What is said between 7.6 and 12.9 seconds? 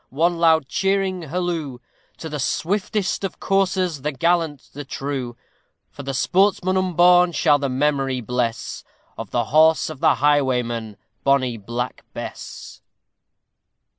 memory bless Of the horse of the highwayman, bonny Black Bess.